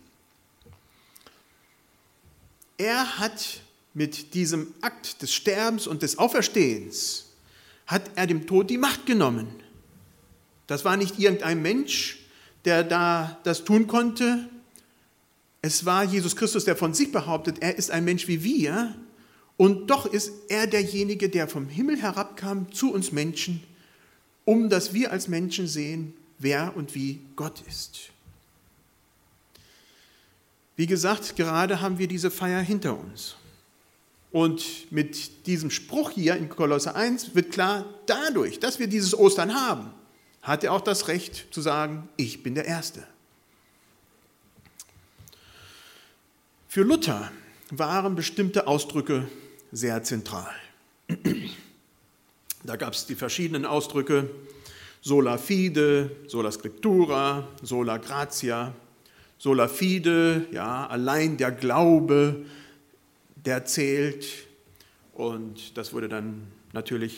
Er 2.78 3.20
hat 3.20 3.62
mit 3.94 4.34
diesem 4.34 4.74
Akt 4.82 5.22
des 5.22 5.34
Sterbens 5.34 5.88
und 5.88 6.04
des 6.04 6.20
Auferstehens, 6.20 7.26
hat 7.88 8.12
er 8.16 8.28
dem 8.28 8.46
Tod 8.46 8.70
die 8.70 8.78
Macht 8.78 9.06
genommen. 9.06 9.48
Das 10.68 10.86
war 10.86 10.98
nicht 10.98 11.18
irgendein 11.18 11.62
Mensch, 11.62 12.20
der 12.66 12.84
da 12.84 13.40
das 13.44 13.64
tun 13.64 13.88
konnte. 13.88 14.48
Es 15.62 15.86
war 15.86 16.04
Jesus 16.04 16.36
Christus, 16.36 16.66
der 16.66 16.76
von 16.76 16.94
sich 16.94 17.12
behauptet, 17.12 17.58
er 17.62 17.78
ist 17.78 17.90
ein 17.90 18.06
Mensch 18.06 18.28
wie 18.28 18.44
wir. 18.44 18.96
Und 19.56 19.90
doch 19.90 20.06
ist 20.06 20.32
er 20.50 20.68
derjenige, 20.68 21.30
der 21.30 21.48
vom 21.48 21.68
Himmel 21.68 21.98
herabkam 21.98 22.72
zu 22.72 22.94
uns 22.94 23.12
Menschen, 23.12 23.64
um 24.48 24.70
dass 24.70 24.94
wir 24.94 25.12
als 25.12 25.28
Menschen 25.28 25.68
sehen, 25.68 26.14
wer 26.40 26.78
und 26.78 26.96
wie 26.96 27.20
Gott 27.36 27.62
ist. 27.68 28.12
Wie 30.78 30.88
gesagt, 30.88 31.36
gerade 31.36 31.82
haben 31.82 32.00
wir 32.00 32.08
diese 32.08 32.32
Feier 32.32 32.62
hinter 32.62 32.98
uns. 32.98 33.36
Und 34.32 34.90
mit 34.90 35.48
diesem 35.48 35.70
Spruch 35.70 36.12
hier 36.12 36.38
in 36.38 36.48
Kolosse 36.48 36.96
1 36.96 37.36
wird 37.36 37.52
klar, 37.52 37.86
dadurch, 38.06 38.58
dass 38.60 38.80
wir 38.80 38.88
dieses 38.88 39.14
Ostern 39.18 39.54
haben, 39.54 39.92
hat 40.42 40.64
er 40.64 40.72
auch 40.72 40.82
das 40.82 41.10
Recht 41.10 41.48
zu 41.52 41.60
sagen, 41.60 42.08
ich 42.16 42.42
bin 42.42 42.56
der 42.56 42.66
Erste. 42.66 43.06
Für 46.70 46.84
Luther 46.84 47.34
waren 47.70 48.16
bestimmte 48.16 48.66
Ausdrücke 48.66 49.28
sehr 49.74 50.04
zentral. 50.04 50.56
Da 52.68 52.76
gab 52.76 52.94
es 52.94 53.06
die 53.06 53.16
verschiedenen 53.16 53.66
Ausdrücke 53.66 54.30
sola 55.02 55.38
fide, 55.38 56.12
sola 56.28 56.52
scriptura, 56.52 57.48
sola 57.64 57.96
gratia, 57.96 58.74
sola 59.38 59.70
fide, 59.70 60.48
ja, 60.52 60.86
allein 60.86 61.38
der 61.38 61.52
Glaube, 61.52 62.46
der 63.38 63.64
zählt. 63.64 64.28
Und 65.14 65.78
das 65.78 65.94
wurde 65.94 66.10
dann 66.10 66.46
natürlich 66.74 67.18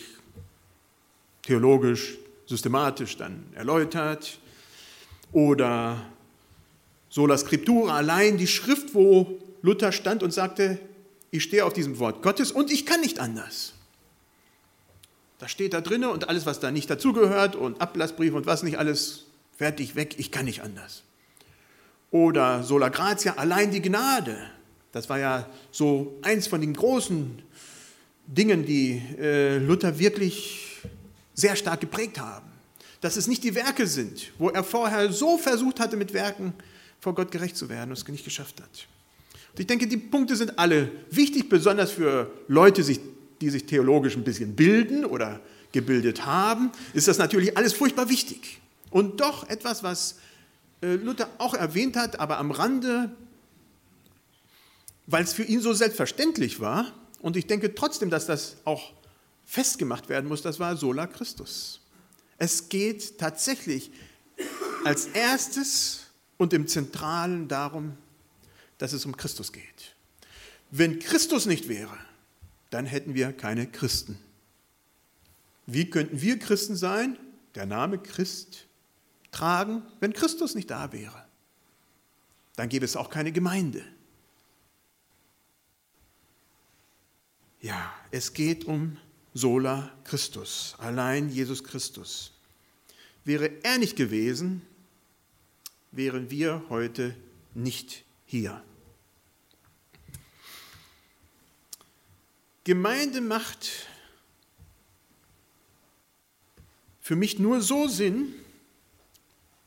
theologisch, 1.41 2.19
systematisch 2.45 3.17
dann 3.17 3.43
erläutert. 3.55 4.37
Oder 5.31 5.99
sola 7.09 7.35
scriptura, 7.39 7.95
allein 7.95 8.37
die 8.37 8.45
Schrift, 8.45 8.93
wo 8.93 9.39
Luther 9.63 9.91
stand 9.93 10.21
und 10.21 10.31
sagte, 10.31 10.77
ich 11.31 11.41
stehe 11.41 11.65
auf 11.65 11.73
diesem 11.73 11.97
Wort 11.97 12.21
Gottes 12.21 12.51
und 12.51 12.69
ich 12.69 12.85
kann 12.85 13.01
nicht 13.01 13.17
anders. 13.17 13.73
Das 15.39 15.51
steht 15.51 15.73
da 15.73 15.81
drinne 15.81 16.09
und 16.09 16.27
alles, 16.29 16.45
was 16.45 16.59
da 16.59 16.69
nicht 16.69 16.89
dazugehört 16.89 17.55
und 17.55 17.81
Ablassbrief 17.81 18.33
und 18.33 18.45
was 18.45 18.61
nicht 18.61 18.77
alles, 18.77 19.25
fertig 19.57 19.95
weg, 19.95 20.15
ich 20.17 20.31
kann 20.31 20.45
nicht 20.45 20.61
anders. 20.61 21.03
Oder 22.11 22.63
sola 22.63 22.89
gratia, 22.89 23.33
allein 23.35 23.71
die 23.71 23.81
Gnade. 23.81 24.37
Das 24.91 25.09
war 25.09 25.19
ja 25.19 25.49
so 25.71 26.17
eins 26.21 26.47
von 26.47 26.61
den 26.61 26.73
großen 26.73 27.41
Dingen, 28.25 28.65
die 28.65 29.01
äh, 29.19 29.57
Luther 29.57 29.99
wirklich 29.99 30.81
sehr 31.33 31.55
stark 31.55 31.81
geprägt 31.81 32.19
haben. 32.19 32.47
Dass 33.01 33.15
es 33.15 33.27
nicht 33.27 33.43
die 33.43 33.55
Werke 33.55 33.87
sind, 33.87 34.31
wo 34.37 34.49
er 34.49 34.63
vorher 34.63 35.11
so 35.11 35.37
versucht 35.37 35.79
hatte, 35.79 35.95
mit 35.97 36.13
Werken 36.13 36.53
vor 36.99 37.15
Gott 37.15 37.31
gerecht 37.31 37.55
zu 37.55 37.69
werden 37.69 37.91
und 37.91 37.97
es 37.97 38.07
nicht 38.07 38.25
geschafft 38.25 38.61
hat. 38.61 38.87
Und 39.51 39.59
ich 39.59 39.67
denke, 39.67 39.87
die 39.87 39.97
Punkte 39.97 40.35
sind 40.35 40.59
alle 40.59 40.91
wichtig, 41.11 41.49
besonders 41.49 41.91
für 41.91 42.31
Leute, 42.47 42.81
die 42.81 42.93
sich 42.93 42.99
theologisch 43.39 44.15
ein 44.15 44.23
bisschen 44.23 44.55
bilden 44.55 45.05
oder 45.05 45.39
gebildet 45.71 46.25
haben, 46.25 46.71
ist 46.93 47.07
das 47.07 47.17
natürlich 47.17 47.57
alles 47.57 47.73
furchtbar 47.73 48.09
wichtig. 48.09 48.59
Und 48.89 49.21
doch 49.21 49.47
etwas, 49.49 49.83
was 49.83 50.15
äh, 50.81 50.95
Luther 50.95 51.29
auch 51.37 51.53
erwähnt 51.53 51.95
hat, 51.95 52.19
aber 52.19 52.37
am 52.37 52.51
Rande 52.51 53.11
weil 55.11 55.23
es 55.23 55.33
für 55.33 55.43
ihn 55.43 55.59
so 55.59 55.73
selbstverständlich 55.73 56.59
war. 56.59 56.93
Und 57.19 57.35
ich 57.35 57.47
denke 57.47 57.73
trotzdem, 57.73 58.09
dass 58.09 58.27
das 58.27 58.57
auch 58.63 58.93
festgemacht 59.45 60.07
werden 60.07 60.29
muss, 60.29 60.43
das 60.43 60.59
war 60.59 60.77
sola 60.77 61.07
Christus. 61.07 61.81
Es 62.37 62.69
geht 62.69 63.17
tatsächlich 63.17 63.91
als 64.85 65.07
erstes 65.07 66.01
und 66.37 66.53
im 66.53 66.67
Zentralen 66.67 67.47
darum, 67.47 67.97
dass 68.77 68.93
es 68.93 69.05
um 69.05 69.17
Christus 69.17 69.51
geht. 69.51 69.95
Wenn 70.71 70.99
Christus 70.99 71.47
nicht 71.47 71.67
wäre, 71.67 71.97
dann 72.69 72.85
hätten 72.85 73.13
wir 73.13 73.33
keine 73.33 73.67
Christen. 73.67 74.17
Wie 75.65 75.89
könnten 75.89 76.21
wir 76.21 76.39
Christen 76.39 76.75
sein, 76.75 77.17
der 77.55 77.65
Name 77.65 77.99
Christ 77.99 78.65
tragen, 79.31 79.83
wenn 79.99 80.13
Christus 80.13 80.55
nicht 80.55 80.69
da 80.69 80.91
wäre? 80.91 81.25
Dann 82.55 82.69
gäbe 82.69 82.85
es 82.85 82.95
auch 82.95 83.09
keine 83.09 83.31
Gemeinde. 83.31 83.83
Ja, 87.61 87.93
es 88.11 88.33
geht 88.33 88.65
um 88.65 88.97
sola 89.33 89.91
Christus, 90.03 90.75
allein 90.77 91.29
Jesus 91.29 91.63
Christus. 91.63 92.33
Wäre 93.25 93.63
er 93.63 93.77
nicht 93.77 93.95
gewesen, 93.95 94.61
wären 95.91 96.29
wir 96.29 96.63
heute 96.69 97.15
nicht 97.53 98.03
hier. 98.25 98.63
Gemeinde 102.63 103.21
macht 103.21 103.87
für 107.01 107.15
mich 107.15 107.39
nur 107.39 107.61
so 107.61 107.87
Sinn, 107.87 108.33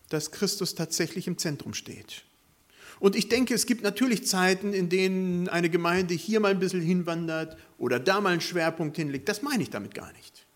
dass 0.08 0.30
Christus 0.30 0.74
tatsächlich 0.74 1.26
im 1.26 1.38
Zentrum 1.38 1.74
steht. 1.74 2.24
Und 3.00 3.16
ich 3.16 3.28
denke, 3.28 3.54
es 3.54 3.66
gibt 3.66 3.82
natürlich 3.82 4.26
Zeiten, 4.26 4.72
in 4.72 4.88
denen 4.88 5.48
eine 5.48 5.68
Gemeinde 5.70 6.14
hier 6.14 6.38
mal 6.38 6.52
ein 6.52 6.60
bisschen 6.60 6.82
hinwandert 6.82 7.58
oder 7.78 7.98
da 7.98 8.20
mal 8.20 8.30
einen 8.30 8.40
Schwerpunkt 8.40 8.96
hinlegt. 8.96 9.28
Das 9.28 9.42
meine 9.42 9.62
ich 9.62 9.70
damit 9.70 9.92
gar 9.92 10.12
nicht. 10.12 10.46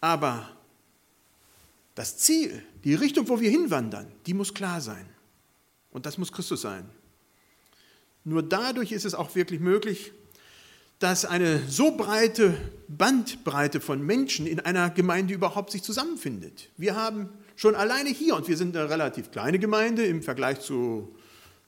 Aber 0.00 0.50
das 1.94 2.18
Ziel, 2.18 2.62
die 2.82 2.94
Richtung, 2.94 3.28
wo 3.28 3.38
wir 3.38 3.50
hinwandern, 3.50 4.10
die 4.26 4.34
muss 4.34 4.52
klar 4.52 4.80
sein. 4.80 5.08
Und 5.90 6.06
das 6.06 6.18
muss 6.18 6.32
Christus 6.32 6.62
sein. 6.62 6.88
Nur 8.24 8.42
dadurch 8.42 8.90
ist 8.90 9.04
es 9.04 9.14
auch 9.14 9.34
wirklich 9.36 9.60
möglich, 9.60 10.12
dass 10.98 11.24
eine 11.24 11.60
so 11.68 11.96
breite 11.96 12.54
Bandbreite 12.88 13.80
von 13.80 14.00
Menschen 14.04 14.46
in 14.46 14.60
einer 14.60 14.90
Gemeinde 14.90 15.34
überhaupt 15.34 15.70
sich 15.70 15.82
zusammenfindet. 15.82 16.70
Wir 16.76 16.96
haben 16.96 17.28
schon 17.54 17.74
alleine 17.74 18.10
hier, 18.10 18.36
und 18.36 18.48
wir 18.48 18.56
sind 18.56 18.76
eine 18.76 18.88
relativ 18.88 19.30
kleine 19.30 19.58
Gemeinde 19.58 20.06
im 20.06 20.22
Vergleich 20.22 20.60
zu 20.60 21.14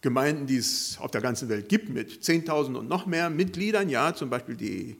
Gemeinden, 0.01 0.47
die 0.47 0.57
es 0.57 0.97
auf 1.01 1.11
der 1.11 1.21
ganzen 1.21 1.49
Welt 1.49 1.69
gibt, 1.69 1.89
mit 1.89 2.23
10.000 2.23 2.77
und 2.77 2.89
noch 2.89 3.07
mehr 3.07 3.31
Mitgliedern, 3.31 3.89
ja, 3.89 4.15
zum 4.15 4.31
Beispiel 4.31 4.55
die 4.55 4.97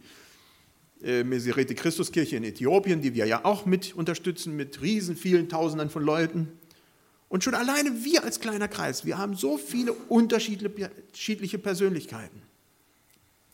äh, 1.03 1.23
Meserete 1.23 1.75
Christuskirche 1.77 2.37
in 2.37 2.45
Äthiopien, 2.45 3.01
die 3.01 3.15
wir 3.15 3.25
ja 3.27 3.45
auch 3.45 3.65
mit 3.65 3.95
unterstützen, 3.95 4.57
mit 4.57 4.83
riesen 4.83 5.17
vielen 5.17 5.49
Tausenden 5.49 5.89
von 5.89 6.03
Leuten. 6.03 6.49
Und 7.29 7.45
schon 7.45 7.55
alleine 7.55 8.05
wir 8.05 8.25
als 8.25 8.41
kleiner 8.41 8.67
Kreis, 8.67 9.05
wir 9.05 9.19
haben 9.19 9.37
so 9.37 9.57
viele 9.57 9.93
unterschiedliche 9.93 11.59
Persönlichkeiten. 11.59 12.43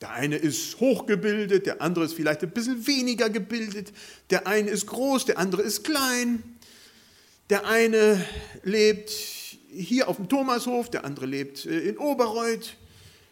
Der 0.01 0.11
eine 0.11 0.37
ist 0.37 0.81
hochgebildet, 0.81 1.67
der 1.67 1.81
andere 1.81 2.05
ist 2.05 2.15
vielleicht 2.15 2.43
ein 2.43 2.51
bisschen 2.51 2.87
weniger 2.87 3.31
gebildet, 3.31 3.93
der 4.31 4.47
eine 4.47 4.71
ist 4.71 4.87
groß, 4.87 5.27
der 5.27 5.39
andere 5.39 5.63
ist 5.63 5.85
klein, 5.85 6.43
der 7.51 7.67
eine 7.67 8.25
lebt 8.63 9.11
hier 9.71 10.09
auf 10.09 10.17
dem 10.17 10.29
Thomashof, 10.29 10.91
der 10.91 11.05
andere 11.05 11.27
lebt 11.27 11.67
äh, 11.67 11.89
in 11.89 11.99
Oberreuth. 11.99 12.77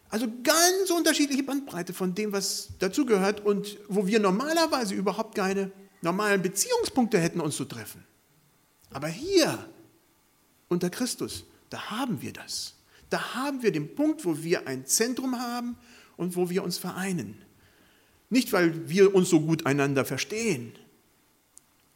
Also 0.08 0.26
ganz 0.42 0.90
unterschiedliche 0.90 1.42
Bandbreite 1.42 1.94
von 1.94 2.14
dem, 2.14 2.32
was 2.32 2.68
dazugehört 2.78 3.44
und 3.44 3.78
wo 3.88 4.06
wir 4.06 4.20
normalerweise 4.20 4.94
überhaupt 4.94 5.34
keine 5.34 5.70
normalen 6.02 6.42
Beziehungspunkte 6.42 7.18
hätten, 7.18 7.40
uns 7.40 7.56
zu 7.56 7.64
treffen. 7.64 8.04
Aber 8.90 9.08
hier 9.08 9.66
unter 10.68 10.90
Christus, 10.90 11.44
da 11.70 11.90
haben 11.90 12.20
wir 12.20 12.32
das. 12.32 12.74
Da 13.08 13.34
haben 13.34 13.62
wir 13.62 13.72
den 13.72 13.94
Punkt, 13.94 14.24
wo 14.24 14.42
wir 14.42 14.66
ein 14.66 14.84
Zentrum 14.86 15.38
haben 15.38 15.76
und 16.16 16.36
wo 16.36 16.50
wir 16.50 16.62
uns 16.62 16.78
vereinen. 16.78 17.40
Nicht, 18.30 18.52
weil 18.52 18.88
wir 18.88 19.14
uns 19.14 19.28
so 19.28 19.40
gut 19.40 19.66
einander 19.66 20.04
verstehen, 20.04 20.72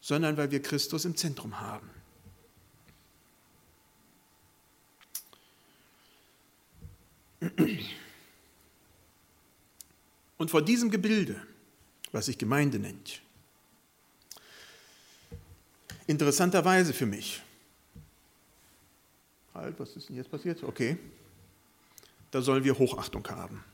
sondern 0.00 0.36
weil 0.36 0.50
wir 0.50 0.62
Christus 0.62 1.04
im 1.04 1.16
Zentrum 1.16 1.60
haben. 1.60 1.90
Und 10.38 10.50
vor 10.50 10.62
diesem 10.62 10.90
Gebilde, 10.90 11.40
was 12.12 12.26
sich 12.26 12.38
Gemeinde 12.38 12.78
nennt, 12.78 13.20
interessanterweise 16.06 16.92
für 16.92 17.06
mich, 17.06 17.42
halt, 19.54 19.78
was 19.80 19.96
ist 19.96 20.08
denn 20.08 20.16
jetzt 20.16 20.30
passiert? 20.30 20.62
Okay, 20.62 20.98
da 22.30 22.42
sollen 22.42 22.64
wir 22.64 22.78
Hochachtung 22.78 23.26
haben. 23.28 23.64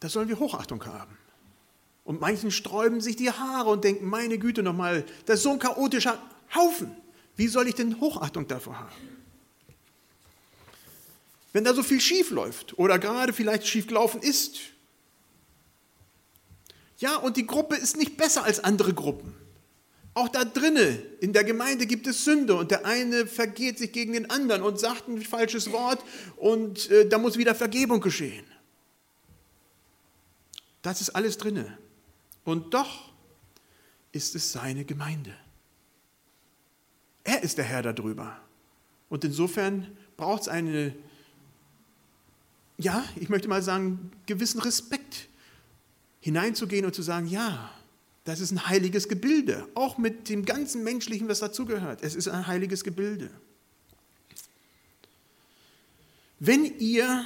Da 0.00 0.08
sollen 0.08 0.28
wir 0.28 0.38
Hochachtung 0.38 0.84
haben. 0.86 1.16
Und 2.04 2.20
manchen 2.20 2.50
sträuben 2.50 3.00
sich 3.00 3.16
die 3.16 3.30
Haare 3.30 3.70
und 3.70 3.84
denken, 3.84 4.06
meine 4.06 4.38
Güte 4.38 4.62
nochmal, 4.62 5.04
das 5.24 5.38
ist 5.38 5.42
so 5.42 5.50
ein 5.50 5.58
chaotischer 5.58 6.22
Haufen. 6.54 6.94
Wie 7.34 7.48
soll 7.48 7.68
ich 7.68 7.74
denn 7.74 8.00
Hochachtung 8.00 8.46
davor 8.46 8.78
haben? 8.78 8.94
Wenn 11.52 11.64
da 11.64 11.74
so 11.74 11.82
viel 11.82 12.00
schief 12.00 12.30
läuft 12.30 12.78
oder 12.78 12.98
gerade 12.98 13.32
vielleicht 13.32 13.66
schief 13.66 13.86
gelaufen 13.86 14.22
ist. 14.22 14.58
Ja, 16.98 17.16
und 17.16 17.36
die 17.36 17.46
Gruppe 17.46 17.76
ist 17.76 17.96
nicht 17.96 18.16
besser 18.16 18.44
als 18.44 18.62
andere 18.62 18.94
Gruppen. 18.94 19.34
Auch 20.14 20.28
da 20.28 20.44
drinnen 20.44 21.02
in 21.20 21.34
der 21.34 21.44
Gemeinde 21.44 21.86
gibt 21.86 22.06
es 22.06 22.24
Sünde 22.24 22.54
und 22.54 22.70
der 22.70 22.86
eine 22.86 23.26
vergeht 23.26 23.78
sich 23.78 23.92
gegen 23.92 24.14
den 24.14 24.30
anderen 24.30 24.62
und 24.62 24.80
sagt 24.80 25.08
ein 25.08 25.20
falsches 25.20 25.72
Wort 25.72 26.02
und 26.36 26.90
äh, 26.90 27.06
da 27.06 27.18
muss 27.18 27.36
wieder 27.36 27.54
Vergebung 27.54 28.00
geschehen. 28.00 28.44
Das 30.86 31.00
ist 31.00 31.10
alles 31.10 31.36
drinne. 31.36 31.76
Und 32.44 32.72
doch 32.72 33.12
ist 34.12 34.36
es 34.36 34.52
seine 34.52 34.84
Gemeinde. 34.84 35.34
Er 37.24 37.42
ist 37.42 37.58
der 37.58 37.64
Herr 37.64 37.82
darüber. 37.82 38.40
Und 39.08 39.24
insofern 39.24 39.96
braucht 40.16 40.42
es 40.42 40.48
eine 40.48 40.94
ja, 42.78 43.04
ich 43.16 43.28
möchte 43.28 43.48
mal 43.48 43.62
sagen, 43.62 44.12
gewissen 44.26 44.60
Respekt 44.60 45.28
hineinzugehen 46.20 46.84
und 46.84 46.94
zu 46.94 47.02
sagen, 47.02 47.26
ja, 47.26 47.72
das 48.24 48.40
ist 48.40 48.50
ein 48.50 48.66
heiliges 48.68 49.08
Gebilde, 49.08 49.66
auch 49.74 49.98
mit 49.98 50.28
dem 50.28 50.44
ganzen 50.44 50.82
Menschlichen, 50.82 51.28
was 51.28 51.38
dazugehört. 51.38 52.02
Es 52.02 52.14
ist 52.14 52.28
ein 52.28 52.46
heiliges 52.46 52.84
Gebilde. 52.84 53.30
Wenn 56.38 56.78
ihr 56.78 57.24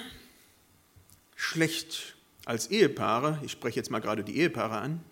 schlecht 1.35 2.15
als 2.51 2.67
Ehepaare, 2.67 3.39
ich 3.45 3.53
spreche 3.53 3.77
jetzt 3.77 3.93
mal 3.93 4.01
gerade 4.01 4.25
die 4.25 4.37
Ehepaare 4.37 4.79
an, 4.79 5.05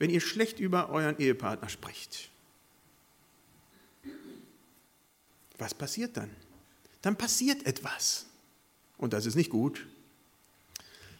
wenn 0.00 0.10
ihr 0.10 0.20
schlecht 0.20 0.58
über 0.58 0.90
euren 0.90 1.16
Ehepartner 1.16 1.68
sprecht, 1.68 2.30
was 5.56 5.72
passiert 5.72 6.16
dann? 6.16 6.30
Dann 7.00 7.14
passiert 7.14 7.64
etwas. 7.64 8.26
Und 8.96 9.12
das 9.12 9.24
ist 9.24 9.36
nicht 9.36 9.50
gut. 9.50 9.86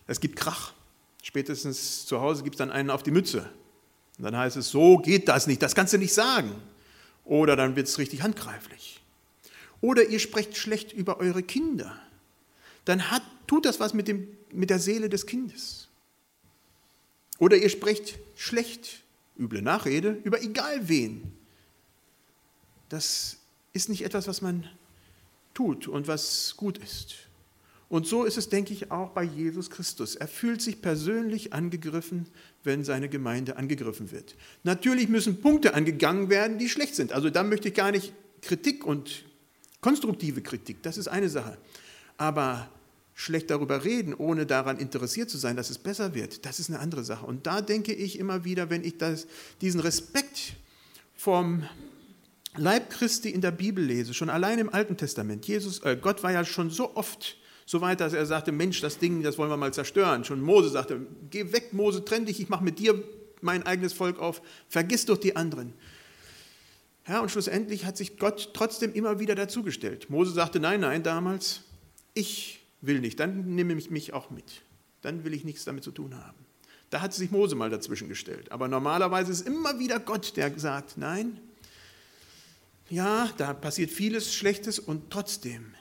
Es 0.08 0.18
gibt 0.18 0.34
Krach. 0.34 0.72
Spätestens 1.22 2.04
zu 2.04 2.20
Hause 2.20 2.42
gibt 2.42 2.56
es 2.56 2.58
dann 2.58 2.72
einen 2.72 2.90
auf 2.90 3.04
die 3.04 3.12
Mütze. 3.12 3.48
Und 4.18 4.24
dann 4.24 4.36
heißt 4.36 4.56
es, 4.56 4.70
so 4.70 4.98
geht 4.98 5.28
das 5.28 5.46
nicht, 5.46 5.62
das 5.62 5.76
kannst 5.76 5.92
du 5.92 5.98
nicht 5.98 6.14
sagen. 6.14 6.50
Oder 7.24 7.54
dann 7.54 7.76
wird 7.76 7.86
es 7.86 7.98
richtig 7.98 8.22
handgreiflich. 8.22 9.00
Oder 9.82 10.04
ihr 10.04 10.18
sprecht 10.18 10.56
schlecht 10.56 10.92
über 10.92 11.20
eure 11.20 11.44
Kinder. 11.44 11.96
Dann 12.86 13.12
hat, 13.12 13.22
tut 13.46 13.66
das 13.66 13.78
was 13.78 13.94
mit, 13.94 14.08
dem, 14.08 14.26
mit 14.52 14.70
der 14.70 14.78
Seele 14.78 15.08
des 15.08 15.26
Kindes. 15.26 15.88
Oder 17.38 17.56
ihr 17.56 17.68
sprecht 17.68 18.18
schlecht, 18.36 19.02
üble 19.38 19.62
Nachrede, 19.62 20.18
über 20.24 20.42
egal 20.42 20.88
wen. 20.88 21.32
Das 22.88 23.36
ist 23.72 23.88
nicht 23.88 24.04
etwas, 24.04 24.26
was 24.26 24.42
man 24.42 24.68
tut 25.54 25.88
und 25.88 26.08
was 26.08 26.54
gut 26.56 26.78
ist. 26.78 27.14
Und 27.88 28.06
so 28.06 28.24
ist 28.24 28.36
es, 28.36 28.50
denke 28.50 28.74
ich, 28.74 28.90
auch 28.90 29.10
bei 29.10 29.22
Jesus 29.22 29.70
Christus. 29.70 30.14
Er 30.14 30.28
fühlt 30.28 30.60
sich 30.60 30.82
persönlich 30.82 31.54
angegriffen, 31.54 32.26
wenn 32.62 32.84
seine 32.84 33.08
Gemeinde 33.08 33.56
angegriffen 33.56 34.10
wird. 34.10 34.34
Natürlich 34.62 35.08
müssen 35.08 35.40
Punkte 35.40 35.74
angegangen 35.74 36.28
werden, 36.28 36.58
die 36.58 36.68
schlecht 36.68 36.94
sind. 36.94 37.12
Also 37.12 37.30
da 37.30 37.42
möchte 37.42 37.68
ich 37.68 37.74
gar 37.74 37.90
nicht 37.90 38.12
Kritik 38.42 38.84
und 38.84 39.24
konstruktive 39.80 40.42
Kritik, 40.42 40.82
das 40.82 40.98
ist 40.98 41.08
eine 41.08 41.28
Sache. 41.28 41.56
Aber 42.18 42.68
schlecht 43.18 43.50
darüber 43.50 43.84
reden, 43.84 44.14
ohne 44.14 44.46
daran 44.46 44.78
interessiert 44.78 45.28
zu 45.28 45.38
sein, 45.38 45.56
dass 45.56 45.70
es 45.70 45.78
besser 45.78 46.14
wird, 46.14 46.46
das 46.46 46.60
ist 46.60 46.70
eine 46.70 46.78
andere 46.78 47.02
Sache. 47.02 47.26
Und 47.26 47.48
da 47.48 47.60
denke 47.60 47.92
ich 47.92 48.16
immer 48.16 48.44
wieder, 48.44 48.70
wenn 48.70 48.84
ich 48.84 48.96
das, 48.96 49.26
diesen 49.60 49.80
Respekt 49.80 50.52
vom 51.16 51.64
Leib 52.56 52.90
Christi 52.90 53.30
in 53.30 53.40
der 53.40 53.50
Bibel 53.50 53.84
lese, 53.84 54.14
schon 54.14 54.30
allein 54.30 54.60
im 54.60 54.72
Alten 54.72 54.96
Testament, 54.96 55.48
Jesus, 55.48 55.80
äh, 55.80 55.98
Gott 56.00 56.22
war 56.22 56.30
ja 56.30 56.44
schon 56.44 56.70
so 56.70 56.94
oft 56.94 57.36
so 57.66 57.80
weit, 57.80 58.00
dass 58.00 58.12
er 58.12 58.24
sagte, 58.24 58.52
Mensch, 58.52 58.80
das 58.80 58.98
Ding, 58.98 59.24
das 59.24 59.36
wollen 59.36 59.50
wir 59.50 59.56
mal 59.56 59.74
zerstören. 59.74 60.24
Schon 60.24 60.40
Mose 60.40 60.68
sagte, 60.68 61.04
geh 61.28 61.52
weg, 61.52 61.72
Mose, 61.72 62.04
trenn 62.04 62.24
dich, 62.24 62.40
ich 62.40 62.48
mache 62.48 62.62
mit 62.62 62.78
dir 62.78 63.02
mein 63.40 63.64
eigenes 63.64 63.92
Volk 63.92 64.20
auf, 64.20 64.42
vergiss 64.68 65.06
doch 65.06 65.18
die 65.18 65.34
anderen. 65.34 65.74
Ja, 67.08 67.20
und 67.20 67.32
schlussendlich 67.32 67.84
hat 67.84 67.96
sich 67.96 68.16
Gott 68.16 68.50
trotzdem 68.54 68.92
immer 68.92 69.18
wieder 69.18 69.34
dazugestellt. 69.34 70.08
Mose 70.08 70.32
sagte, 70.32 70.60
nein, 70.60 70.80
nein, 70.80 71.02
damals, 71.02 71.62
ich 72.14 72.58
will 72.80 73.00
nicht, 73.00 73.20
dann 73.20 73.54
nehme 73.54 73.74
ich 73.74 73.90
mich 73.90 74.12
auch 74.12 74.30
mit. 74.30 74.62
Dann 75.02 75.24
will 75.24 75.34
ich 75.34 75.44
nichts 75.44 75.64
damit 75.64 75.84
zu 75.84 75.90
tun 75.90 76.16
haben. 76.16 76.38
Da 76.90 77.00
hat 77.00 77.12
sich 77.12 77.30
Mose 77.30 77.54
mal 77.54 77.70
dazwischen 77.70 78.08
gestellt. 78.08 78.50
Aber 78.50 78.68
normalerweise 78.68 79.32
ist 79.32 79.46
immer 79.46 79.78
wieder 79.78 80.00
Gott, 80.00 80.36
der 80.36 80.58
sagt, 80.58 80.96
nein, 80.96 81.38
ja, 82.90 83.30
da 83.36 83.52
passiert 83.52 83.90
vieles 83.90 84.34
Schlechtes 84.34 84.78
und 84.78 85.10
trotzdem 85.10 85.74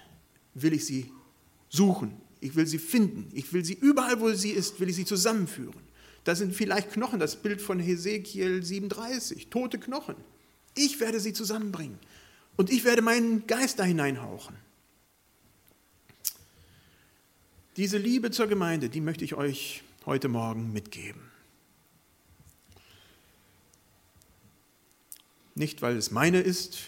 will 0.54 0.74
ich 0.74 0.86
sie 0.86 1.12
suchen. 1.70 2.14
Ich 2.42 2.56
will 2.56 2.68
sie 2.68 2.80
finden. 2.80 3.30
Ich 3.34 3.54
will 3.54 3.64
sie 3.64 3.74
überall, 3.74 4.20
wo 4.20 4.32
sie 4.34 4.52
ist, 4.52 4.80
will 4.80 4.90
ich 4.90 4.96
sie 4.96 5.06
zusammenführen. 5.06 5.88
Das 6.26 6.40
sind 6.40 6.54
vielleicht 6.54 6.92
Knochen, 6.92 7.20
das 7.20 7.38
Bild 7.38 7.62
von 7.62 7.80
Hesekiel 7.80 8.62
37, 8.62 9.48
tote 9.50 9.80
Knochen. 9.80 10.16
Ich 10.76 11.00
werde 11.00 11.22
sie 11.22 11.32
zusammenbringen 11.32 11.98
und 12.58 12.70
ich 12.70 12.84
werde 12.84 13.02
meinen 13.02 13.48
Geist 13.48 13.80
da 13.80 13.84
hineinhauchen. 13.84 14.56
Diese 17.78 18.00
Liebe 18.00 18.32
zur 18.32 18.48
Gemeinde, 18.48 18.90
die 18.90 19.02
möchte 19.02 19.24
ich 19.24 19.36
euch 19.36 19.84
heute 20.08 20.30
Morgen 20.30 20.74
mitgeben. 20.74 21.22
Nicht, 25.54 25.84
weil 25.84 25.96
es 25.96 26.10
meine 26.10 26.42
ist, 26.42 26.80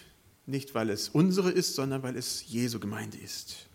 nicht, 0.47 0.73
weil 0.73 0.89
es 0.89 1.09
unsere 1.09 1.51
ist, 1.51 1.75
sondern 1.75 2.01
weil 2.01 2.17
es 2.17 2.43
Jesu 2.47 2.79
Gemeinde 2.79 3.19
ist. 3.19 3.67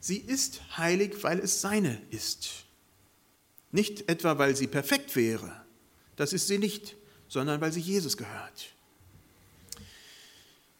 Sie 0.00 0.18
ist 0.18 0.60
heilig, 0.76 1.22
weil 1.22 1.38
es 1.38 1.62
seine 1.62 2.00
ist. 2.10 2.66
Nicht 3.72 4.10
etwa, 4.10 4.36
weil 4.36 4.54
sie 4.56 4.66
perfekt 4.66 5.16
wäre, 5.16 5.64
das 6.16 6.34
ist 6.34 6.46
sie 6.46 6.58
nicht, 6.58 6.94
sondern 7.28 7.62
weil 7.62 7.72
sie 7.72 7.80
Jesus 7.80 8.18
gehört. 8.18 8.74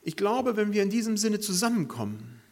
Ich 0.02 0.16
glaube, 0.16 0.56
wenn 0.58 0.74
wir 0.74 0.82
in 0.82 0.90
diesem 0.90 1.16
Sinne 1.16 1.40
zusammenkommen 1.40 2.42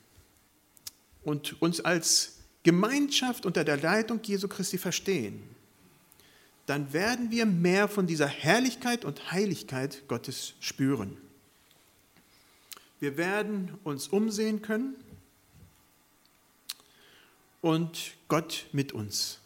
und 1.25 1.61
uns 1.61 1.81
als 1.81 2.38
Gemeinschaft 2.63 3.47
unter 3.47 3.65
der 3.65 3.77
Leitung 3.77 4.21
Jesu 4.23 4.49
Christi 4.49 4.79
verstehen, 4.79 5.43
dann 6.67 6.93
werden 6.93 7.31
wir 7.31 7.47
mehr 7.47 7.89
von 7.89 8.07
dieser 8.07 8.27
Herrlichkeit 8.27 9.05
und 9.05 9.33
Heiligkeit 9.33 10.07
Gottes 10.07 10.55
spüren. 10.61 11.17
Wir 13.01 13.17
werden 13.17 13.79
uns 13.85 14.09
umsehen 14.09 14.61
können 14.61 14.97
und 17.63 18.15
Gott 18.29 18.67
mit 18.73 18.93
uns 18.93 19.39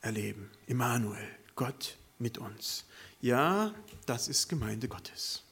erleben. 0.00 0.50
Immanuel, 0.66 1.26
Gott 1.56 1.96
mit 2.18 2.38
uns. 2.38 2.84
Ja, 3.20 3.74
das 4.06 4.28
ist 4.28 4.48
Gemeinde 4.48 4.86
Gottes. 4.86 5.42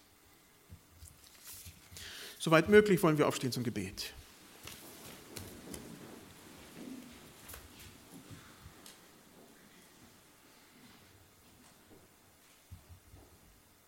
Soweit 2.38 2.68
möglich 2.68 3.02
wollen 3.02 3.18
wir 3.18 3.26
aufstehen 3.26 3.52
zum 3.52 3.62
Gebet. 3.62 4.12